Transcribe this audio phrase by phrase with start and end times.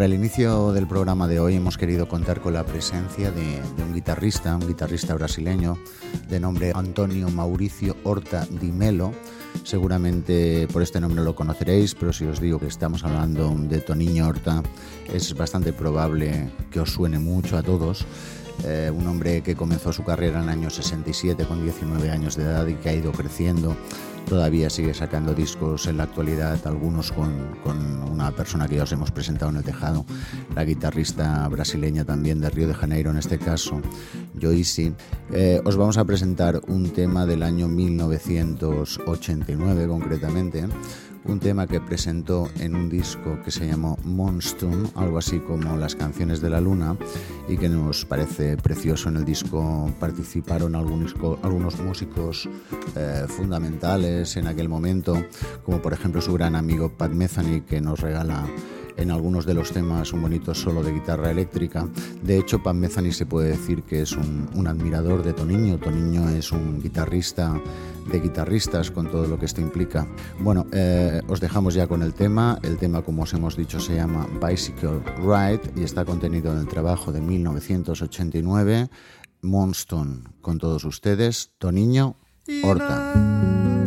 [0.00, 3.92] Para el inicio del programa de hoy hemos querido contar con la presencia de, un
[3.92, 5.76] guitarrista, un guitarrista brasileño
[6.26, 9.12] de nombre Antonio Mauricio Horta Di Melo.
[9.62, 14.26] Seguramente por este nombre lo conoceréis, pero si os digo que estamos hablando de Toniño
[14.26, 14.62] Horta,
[15.12, 18.06] es bastante probable que os suene mucho a todos.
[18.64, 22.44] Eh, un hombre que comenzó su carrera en el año 67 con 19 años de
[22.44, 23.76] edad y que ha ido creciendo.
[24.28, 28.92] Todavía sigue sacando discos en la actualidad, algunos con, con, una persona que ya os
[28.92, 30.04] hemos presentado en el tejado,
[30.54, 33.80] la guitarrista brasileña también de Río de Janeiro, en este caso,
[34.40, 34.92] Joyce.
[35.32, 40.68] Eh, os vamos a presentar un tema del año 1989 concretamente
[41.24, 45.94] un tema que presentó en un disco que se llamó Monstrum, algo así como Las
[45.94, 46.96] canciones de la luna,
[47.48, 49.08] y que nos parece precioso.
[49.08, 52.48] En el disco participaron algunos, algunos músicos
[52.96, 55.24] eh, fundamentales en aquel momento,
[55.64, 58.46] como por ejemplo su gran amigo Pat Metheny, que nos regala
[58.96, 61.88] en algunos de los temas un bonito solo de guitarra eléctrica.
[62.22, 65.78] De hecho, Pat Metheny se puede decir que es un, un admirador de Toniño.
[65.78, 67.58] Toniño es un guitarrista
[68.10, 70.06] de guitarristas con todo lo que esto implica.
[70.40, 72.58] Bueno, eh, os dejamos ya con el tema.
[72.62, 76.68] El tema, como os hemos dicho, se llama Bicycle Ride y está contenido en el
[76.68, 78.88] trabajo de 1989,
[79.42, 80.24] Monstone.
[80.40, 82.16] Con todos ustedes, Toniño
[82.64, 83.79] Horta.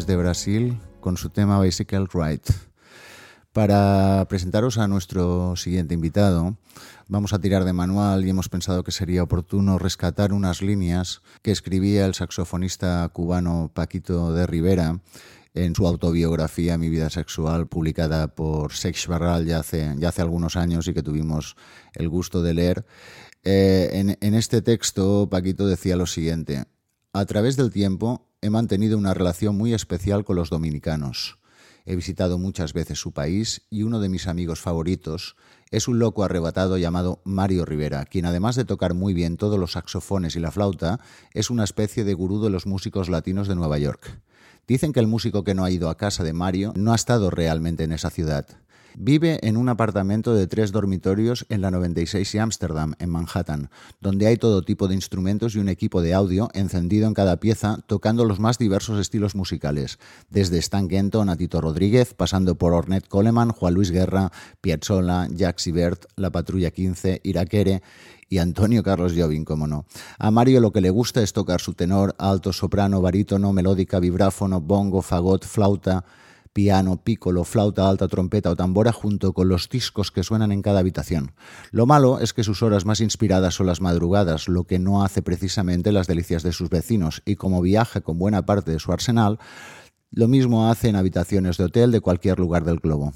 [0.00, 2.40] Desde Brasil con su tema Bicycle Ride.
[3.52, 6.56] Para presentaros a nuestro siguiente invitado,
[7.06, 11.50] vamos a tirar de manual y hemos pensado que sería oportuno rescatar unas líneas que
[11.50, 15.00] escribía el saxofonista cubano Paquito de Rivera
[15.52, 20.56] en su autobiografía Mi vida sexual, publicada por Sex Barral ya hace, ya hace algunos
[20.56, 21.56] años y que tuvimos
[21.92, 22.86] el gusto de leer.
[23.44, 26.64] Eh, en, en este texto, Paquito decía lo siguiente,
[27.12, 31.38] a través del tiempo he mantenido una relación muy especial con los dominicanos.
[31.84, 35.36] He visitado muchas veces su país y uno de mis amigos favoritos
[35.70, 39.72] es un loco arrebatado llamado Mario Rivera, quien además de tocar muy bien todos los
[39.72, 41.00] saxofones y la flauta,
[41.32, 44.20] es una especie de gurú de los músicos latinos de Nueva York.
[44.66, 47.30] Dicen que el músico que no ha ido a casa de Mario no ha estado
[47.30, 48.46] realmente en esa ciudad.
[48.96, 53.70] Vive en un apartamento de tres dormitorios en la 96 y Amsterdam, en Manhattan,
[54.00, 57.78] donde hay todo tipo de instrumentos y un equipo de audio encendido en cada pieza,
[57.86, 59.98] tocando los más diversos estilos musicales,
[60.28, 65.58] desde Stan Kenton a Tito Rodríguez, pasando por Ornette Coleman, Juan Luis Guerra, Piazzolla, Jack
[65.58, 67.82] Sibert, La Patrulla 15, Iraquere
[68.28, 69.84] y Antonio Carlos Jobim, como no.
[70.18, 74.60] A Mario lo que le gusta es tocar su tenor, alto, soprano, barítono, melódica, vibráfono,
[74.60, 76.04] bongo, fagot, flauta,
[76.52, 80.80] piano, pícolo, flauta alta, trompeta o tambora junto con los discos que suenan en cada
[80.80, 81.32] habitación.
[81.70, 85.22] Lo malo es que sus horas más inspiradas son las madrugadas, lo que no hace
[85.22, 89.38] precisamente las delicias de sus vecinos, y como viaja con buena parte de su arsenal,
[90.10, 93.12] lo mismo hace en habitaciones de hotel de cualquier lugar del globo.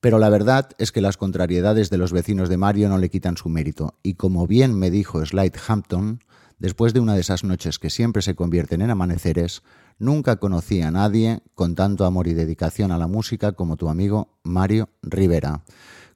[0.00, 3.36] Pero la verdad es que las contrariedades de los vecinos de Mario no le quitan
[3.36, 6.20] su mérito, y como bien me dijo Slide Hampton,
[6.62, 9.62] después de una de esas noches que siempre se convierten en amaneceres,
[10.02, 14.30] Nunca conocí a nadie con tanto amor y dedicación a la música como tu amigo
[14.42, 15.62] Mario Rivera.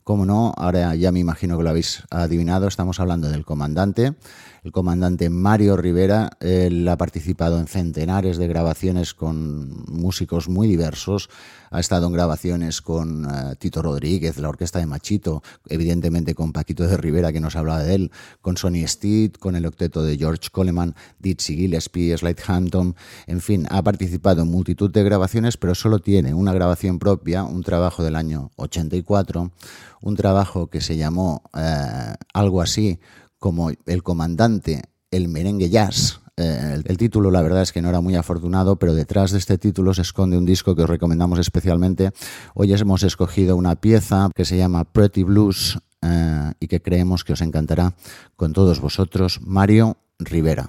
[0.02, 4.14] Como no, ahora ya me imagino que lo habéis adivinado, estamos hablando del comandante,
[4.66, 6.28] el comandante Mario Rivera.
[6.40, 11.30] Él ha participado en centenares de grabaciones con músicos muy diversos.
[11.70, 16.84] Ha estado en grabaciones con uh, Tito Rodríguez, la orquesta de Machito, evidentemente con Paquito
[16.84, 20.48] de Rivera, que nos hablaba de él, con Sonny Steed, con el octeto de George
[20.50, 22.96] Coleman, Dizzy Gillespie, Slide Hampton.
[23.28, 27.62] En fin, ha participado en multitud de grabaciones, pero solo tiene una grabación propia, un
[27.62, 29.52] trabajo del año 84,
[30.02, 32.98] un trabajo que se llamó uh, algo así
[33.38, 36.20] como El comandante, el merengue jazz.
[36.36, 39.56] Eh, el, título la verdad es que no era muy afortunado, pero detrás de este
[39.56, 42.10] título se esconde un disco que os recomendamos especialmente.
[42.54, 47.32] Hoy hemos escogido una pieza que se llama Pretty Blues eh, y que creemos que
[47.32, 47.94] os encantará
[48.36, 50.68] con todos vosotros, Mario Rivera.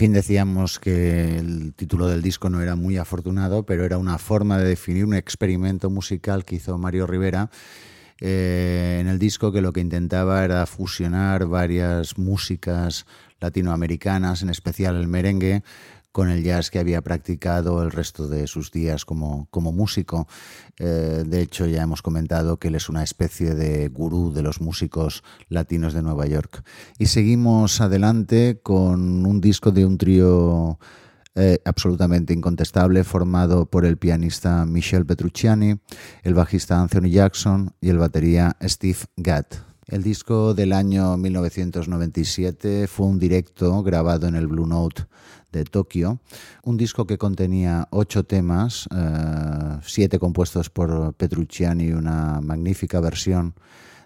[0.00, 4.56] Fin, decíamos que el título del disco no era muy afortunado, pero era una forma
[4.56, 7.50] de definir un experimento musical que hizo Mario Rivera
[8.18, 13.04] eh, en el disco que lo que intentaba era fusionar varias músicas
[13.40, 15.62] latinoamericanas, en especial el merengue,
[16.12, 20.26] con el jazz que había practicado el resto de sus días como, como músico.
[20.78, 24.60] Eh, de hecho, ya hemos comentado que él es una especie de gurú de los
[24.60, 26.64] músicos latinos de Nueva York.
[26.98, 30.78] Y seguimos adelante con un disco de un trío
[31.36, 35.76] eh, absolutamente incontestable, formado por el pianista Michel Petrucciani,
[36.24, 39.69] el bajista Anthony Jackson y el batería Steve Gadd.
[39.90, 45.06] El disco del año 1997 fue un directo grabado en el Blue Note
[45.50, 46.20] de Tokio,
[46.62, 53.54] un disco que contenía ocho temas, eh, siete compuestos por Petrucciani y una magnífica versión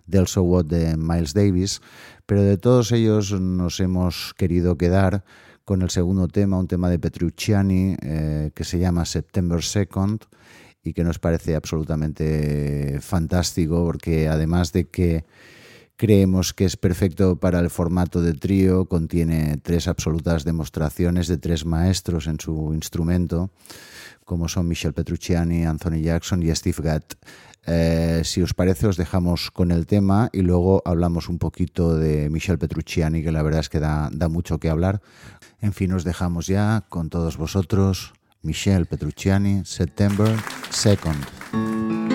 [0.07, 1.83] del So What de Miles Davis,
[2.25, 5.23] pero de todos ellos nos hemos querido quedar
[5.67, 10.23] con el segundo tema, un tema de Petrucciani eh, que se llama September 2nd
[10.83, 15.27] y que nos parece absolutamente fantástico porque además de que
[15.96, 21.64] Creemos que es perfecto para el formato de trío, contiene tres absolutas demostraciones de tres
[21.64, 23.50] maestros en su instrumento,
[24.24, 27.02] como son Michel Petrucciani, Anthony Jackson y Steve Gadd.
[27.66, 32.28] Eh, si os parece, os dejamos con el tema y luego hablamos un poquito de
[32.28, 35.00] Michel Petrucciani, que la verdad es que da, da mucho que hablar.
[35.61, 38.12] En fin, os dejamos ya con todos vosotros.
[38.42, 40.37] Michel Petrucciani, September
[40.70, 42.13] 2nd.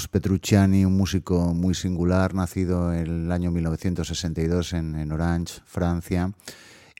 [0.00, 6.32] Decíamos, Petrucciani, un músico muy singular, nacido en el año 1962 en, en Orange, Francia.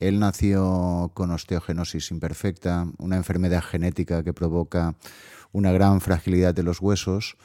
[0.01, 4.97] Él nació con osteogenosis imperfecta, una enfermedad genética que provoca
[5.53, 7.37] una gran fragilidad de los huesos.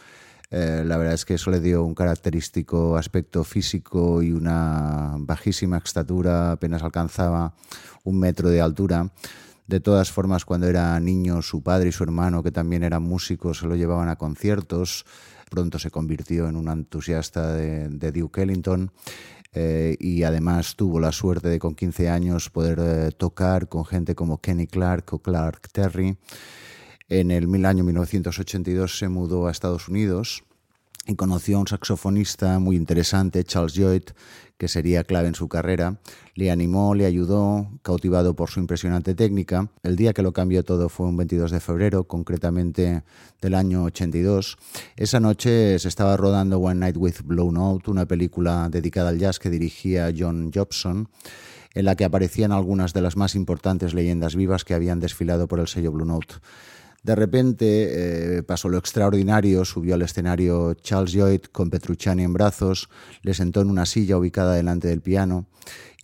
[0.52, 5.78] Eh, la verdad es que eso le dio un característico aspecto físico y una bajísima
[5.78, 7.54] estatura, apenas alcanzaba
[8.04, 9.10] un metro de altura.
[9.68, 13.60] De todas formas, cuando era niño, su padre y su hermano, que también eran músicos,
[13.60, 15.06] se lo llevaban a conciertos.
[15.56, 18.92] Pronto se convirtió en un entusiasta de, Duke Ellington.
[19.54, 24.16] Eh, y además tuvo la suerte de con 15 años poder eh, tocar con gente
[24.16, 26.18] como Kenny Clark o Clark Terry.
[27.08, 30.44] En el año 1982 se mudó a Estados Unidos
[31.06, 34.04] y conoció a un saxofonista muy interesante, Charles Lloyd,
[34.58, 36.00] que sería clave en su carrera.
[36.34, 39.70] Le animó, le ayudó, cautivado por su impresionante técnica.
[39.84, 43.04] El día que lo cambió todo fue un 22 de febrero, concretamente
[43.42, 44.58] del año 82.
[44.96, 49.40] Esa noche se estaba rodando One Night with Blow Note, una película dedicada al jazz
[49.40, 51.10] que dirigía John Jobson
[51.76, 55.60] en la que aparecían algunas de las más importantes leyendas vivas que habían desfilado por
[55.60, 56.36] el sello Blue Note.
[57.06, 62.90] De repente eh, pasó lo extraordinario, subió al escenario Charles Lloyd con Petrucciani en brazos,
[63.22, 65.46] le sentó en una silla ubicada delante del piano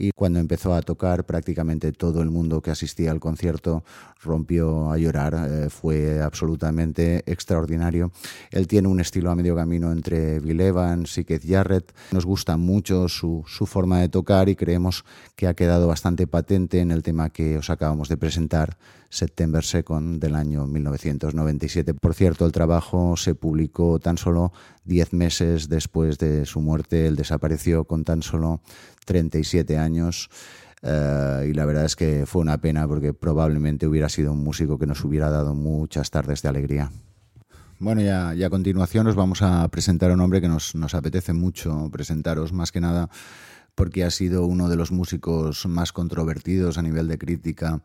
[0.02, 3.84] y cuando empezó a tocar prácticamente todo el mundo que asistía al concierto
[4.24, 8.12] rompió a llorar, eh, fue absolutamente extraordinario.
[8.50, 12.58] Él tiene un estilo a medio camino entre Bill Evans y Keith Jarrett, nos gusta
[12.58, 17.04] mucho su, su forma de tocar y creemos que ha quedado bastante patente en el
[17.04, 18.78] tema que os acabamos de presentar
[19.12, 21.94] September 2 del año 1997.
[21.94, 24.54] Por cierto, el trabajo se publicó tan solo
[24.86, 27.08] 10 meses después de su muerte.
[27.08, 28.62] Él desapareció con tan solo
[29.06, 30.30] 37 años.
[30.82, 34.80] Eh, y la verdad es que fue una pena porque probablemente hubiera sido un músico
[34.80, 36.92] que nos hubiera dado muchas tardes de alegría.
[37.80, 40.94] Bueno, ya, ya a continuación os vamos a presentar a un hombre que nos, nos
[40.94, 43.10] apetece mucho presentaros, más que nada
[43.74, 47.82] porque ha sido uno de los músicos más controvertidos a nivel de crítica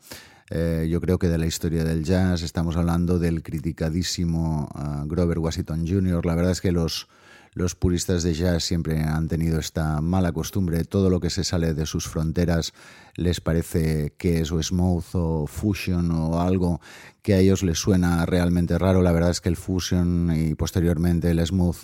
[0.50, 5.40] eh, yo creo que de la historia del jazz estamos hablando del criticadísimo uh, Grover
[5.40, 6.24] Washington Jr.
[6.24, 7.08] La verdad es que los,
[7.56, 10.84] los puristas de jazz siempre han tenido esta mala costumbre.
[10.84, 12.74] Todo lo que se sale de sus fronteras
[13.14, 16.82] les parece que es o smooth o fusion o algo
[17.22, 19.00] que a ellos les suena realmente raro.
[19.00, 21.78] La verdad es que el fusion y posteriormente el smooth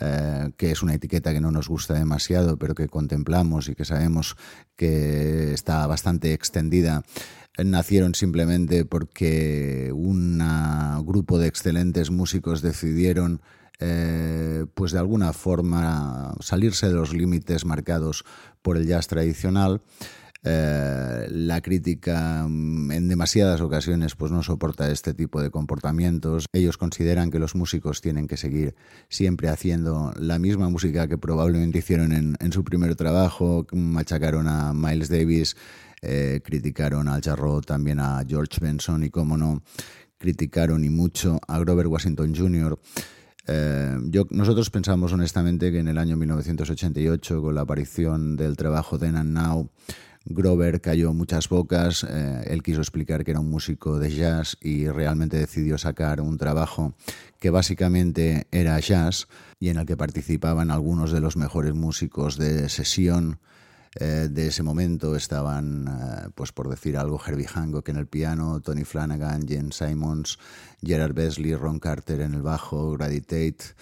[0.00, 3.84] eh, que es una etiqueta que no nos gusta demasiado, pero que contemplamos y que
[3.84, 4.36] sabemos
[4.74, 7.02] que está bastante extendida
[7.62, 10.38] nacieron simplemente porque un
[11.04, 13.42] grupo de excelentes músicos decidieron
[13.80, 18.24] eh, pues de alguna forma salirse de los límites marcados
[18.62, 19.80] por el jazz tradicional.
[20.42, 26.46] Eh, la crítica mm, en demasiadas ocasiones pues no soporta este tipo de comportamientos.
[26.52, 28.74] Ellos consideran que los músicos tienen que seguir
[29.08, 35.08] siempre haciendo la misma música que probablemente hicieron en, su primer trabajo, machacaron a Miles
[35.08, 35.56] Davis
[36.02, 39.62] eh, criticaron al Jarro, también a George Benson y, como no,
[40.16, 42.78] criticaron y mucho a Grover Washington Jr.
[43.52, 43.98] Eh,
[44.30, 49.32] nosotros pensamos honestamente que en el año 1988, con la aparición del trabajo Then and
[49.32, 49.68] Now,
[50.24, 54.86] Grover cayó muchas bocas, eh, él quiso explicar que era un músico de jazz y
[54.86, 56.94] realmente decidió sacar un trabajo
[57.40, 59.26] que básicamente era jazz
[59.58, 63.40] y en el que participaban algunos de los mejores músicos de sesión
[63.98, 68.60] eh, de ese momento estaban, eh, pues por decir algo, Herbie Hancock en el piano,
[68.60, 70.38] Tony Flanagan, Jen Simons,
[70.82, 73.74] Gerard Besley, Ron Carter en el bajo, Grady Tate,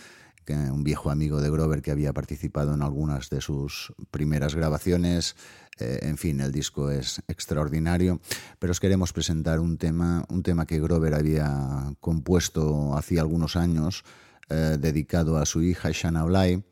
[0.55, 5.37] un viejo amigo de Grover que había participado en algunas de sus primeras grabaciones.
[5.79, 8.21] Eh, en fin, el disco es extraordinario,
[8.59, 14.05] pero os queremos presentar un tema, un tema que Grover había compuesto hacía algunos años,
[14.49, 16.63] dedicado a su hija Shanna Bly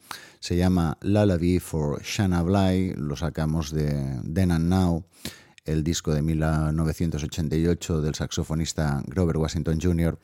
[0.46, 5.04] se llama Lullaby for Shanna Bly, lo sacamos de Then and Now,
[5.64, 10.16] el disco de 1988 del saxofonista Grover Washington Jr.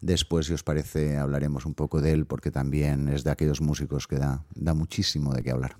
[0.00, 4.06] Después, si os parece, hablaremos un poco de él porque también es de aquellos músicos
[4.06, 5.76] que da, da muchísimo de qué hablar.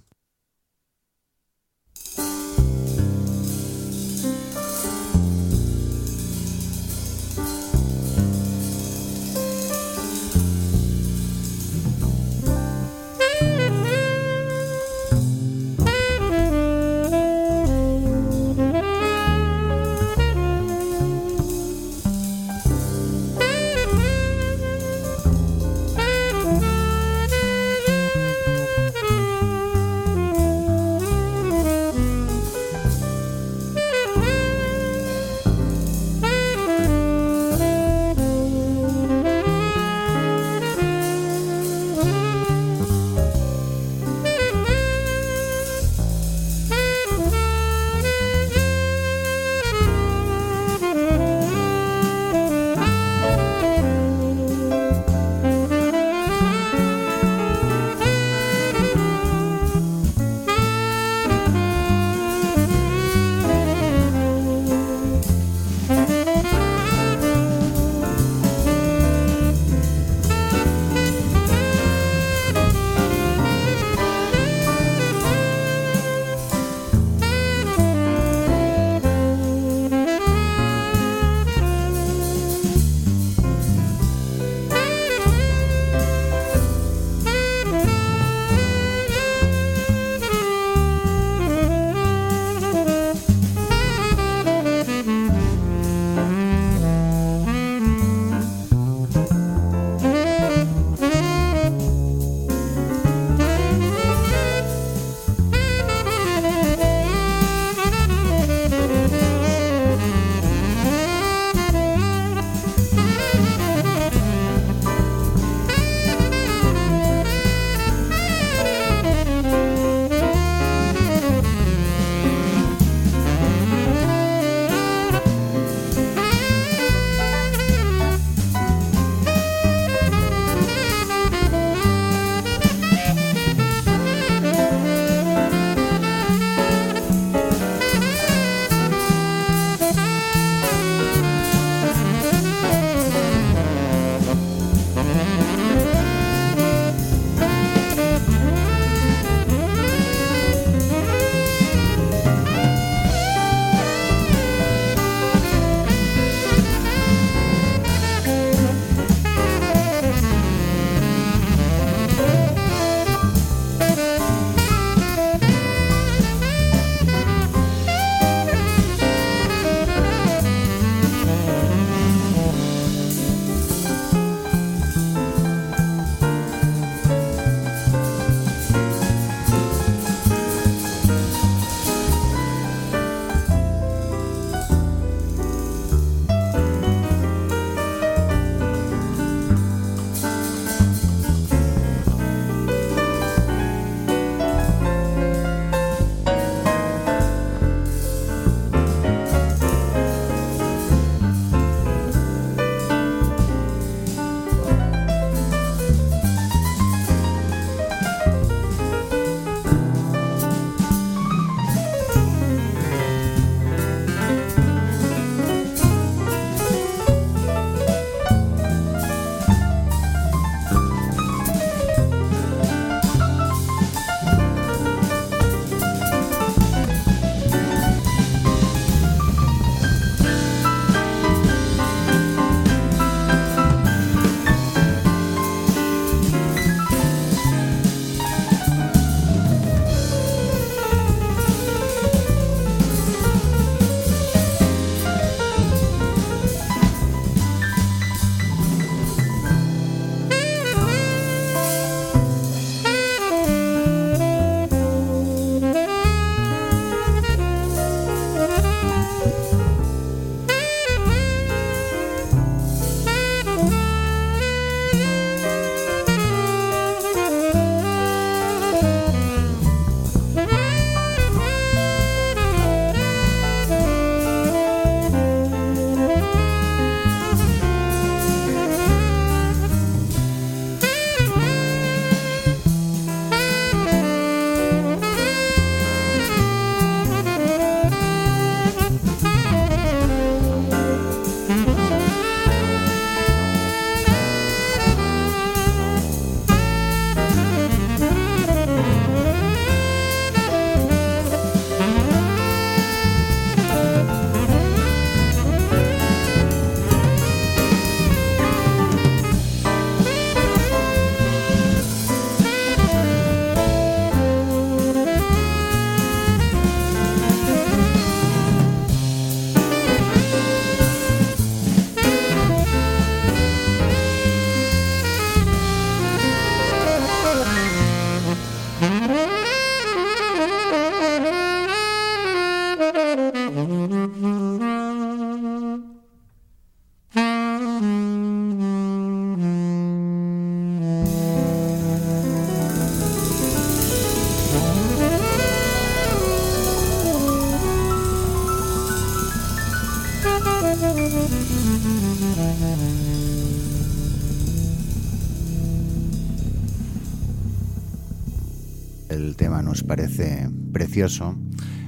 [359.75, 361.35] Nos parece precioso.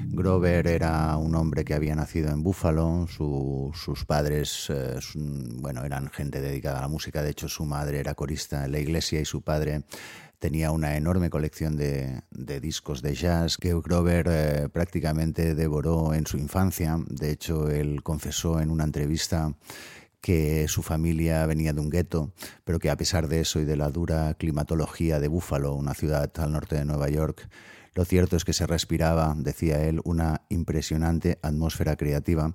[0.08, 6.40] Grover era un hombre que había nacido en Buffalo, sus padres eh, bueno, eran gente
[6.40, 9.42] dedicada a la música, de hecho su madre era corista en la iglesia y su
[9.42, 9.84] padre
[10.40, 12.22] tenía una enorme colección de,
[12.60, 16.98] discos de jazz que Grover eh, prácticamente devoró en su infancia.
[17.08, 19.54] De hecho, él confesó en una entrevista
[20.20, 22.32] que su familia venía de un gueto,
[22.64, 26.32] pero que a pesar de eso y de la dura climatología de Buffalo, una ciudad
[26.38, 27.48] al norte de Nueva York,
[27.96, 32.54] lo cierto es que se respiraba, decía él, una impresionante atmósfera creativa.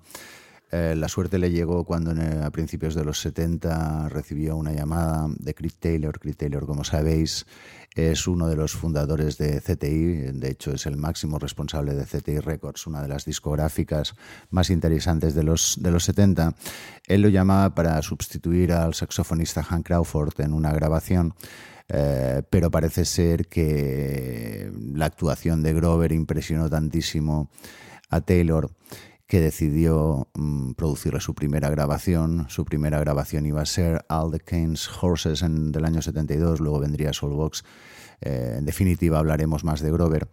[0.71, 2.13] Eh, la suerte le llegó cuando
[2.45, 6.19] a principios de los 70 recibió una llamada de Chris Taylor.
[6.19, 7.47] Chris Taylor, como sabéis,
[7.95, 12.37] es uno de los fundadores de CTI, de hecho es el máximo responsable de CTI
[12.37, 14.13] Records, una de las discográficas
[14.51, 16.53] más interesantes de los, de los 70.
[17.07, 21.33] Él lo llamaba para sustituir al saxofonista Hank Crawford en una grabación.
[21.93, 27.49] Eh, pero parece ser que la actuación de Grover impresionó tantísimo
[28.09, 28.71] a Taylor
[29.27, 32.45] que decidió mm, producirle su primera grabación.
[32.49, 36.79] Su primera grabación iba a ser All the King's Horses en, del año 72, luego
[36.79, 37.63] vendría Soulbox.
[38.21, 40.29] Eh, en definitiva, hablaremos más de Grover.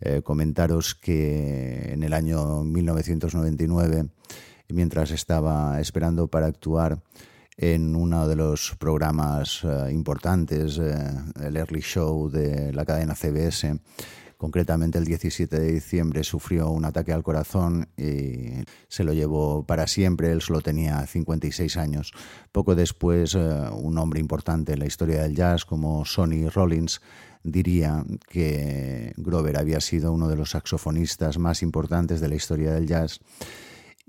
[0.00, 4.06] Eh, comentaros que en el año 1999,
[4.68, 7.02] mientras estaba esperando para actuar
[7.56, 13.78] en uno de los programas eh, importantes, el Early Show de la cadena CBS,
[14.40, 19.86] Concretamente el 17 de diciembre sufrió un ataque al corazón y se lo llevó para
[19.86, 20.32] siempre.
[20.32, 22.14] Él solo tenía 56 años.
[22.50, 27.02] Poco después, eh, un hombre importante en la historia del jazz como Sonny Rollins
[27.42, 32.86] diría que Grover había sido uno de los saxofonistas más importantes de la historia del
[32.86, 33.20] jazz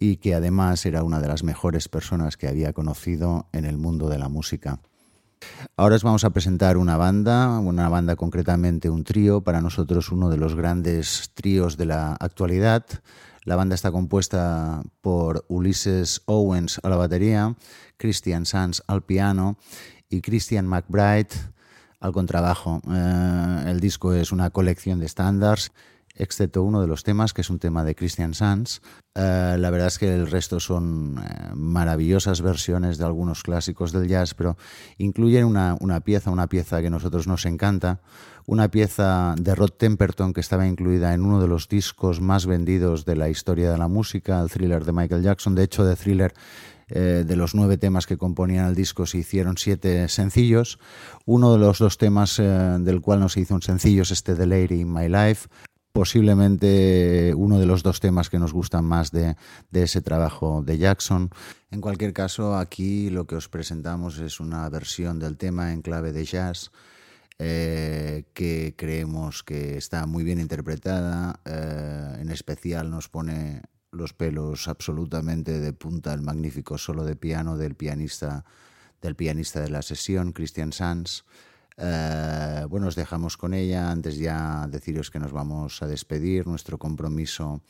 [0.01, 4.09] y que además era una de las mejores personas que había conocido en el mundo
[4.09, 4.79] de la música.
[5.77, 10.29] Ahora os vamos a presentar una banda, una banda concretamente un trío, para nosotros uno
[10.29, 12.83] de los grandes tríos de la actualidad.
[13.43, 17.55] La banda está compuesta por Ulises Owens a la batería,
[17.97, 19.57] Christian Sanz al piano
[20.09, 21.29] y Christian McBride
[21.99, 22.81] al contrabajo.
[22.91, 25.71] Eh, el disco es una colección de estándares
[26.21, 28.79] excepto uno de los temas, que es un tema de Christian Sanz.
[29.15, 34.07] Eh, la verdad es que el resto son eh, maravillosas versiones de algunos clásicos del
[34.07, 34.55] jazz, pero
[34.99, 38.01] incluyen una, pieza, una pieza que a nosotros nos encanta,
[38.45, 43.03] una pieza de Rod Temperton que estaba incluida en uno de los discos más vendidos
[43.03, 45.55] de la historia de la música, el thriller de Michael Jackson.
[45.55, 46.33] De hecho, de thriller
[46.87, 50.77] eh, de los nueve temas que componían el disco se hicieron siete sencillos.
[51.25, 54.45] Uno de los dos temas del cual no se hizo un sencillo es este The
[54.45, 55.47] Lady in My Life
[55.91, 59.35] posiblemente uno de los dos temas que nos gustan más de,
[59.71, 61.29] ese trabajo de Jackson.
[61.69, 66.11] En cualquier caso, aquí lo que os presentamos es una versión del tema en clave
[66.11, 66.71] de jazz.
[67.43, 74.67] Eh, que creemos que está muy bien interpretada, eh, en especial nos pone los pelos
[74.67, 78.45] absolutamente de punta el magnífico solo de piano del pianista
[79.01, 81.23] del pianista de la sesión, Christian Sanz.
[81.77, 83.91] Eh, bueno, os dejamos con ella.
[83.91, 86.47] Antes ya deciros que nos vamos a despedir.
[86.47, 87.61] Nuestro compromiso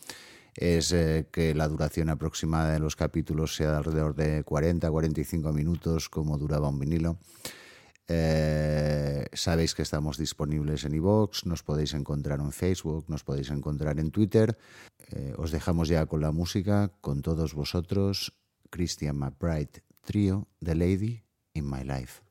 [0.55, 6.09] es eh, que la duración aproximada de los capítulos sea de alrededor de 40-45 minutos,
[6.09, 7.17] como duraba un vinilo.
[8.07, 13.99] Eh, sabéis que estamos disponibles en iVoox, nos podéis encontrar en Facebook, nos podéis encontrar
[13.99, 14.57] en Twitter.
[15.37, 18.33] os dejamos ya con la música, con todos vosotros,
[18.69, 21.23] Christian McBride Trio, The Lady
[21.53, 22.30] in My Life.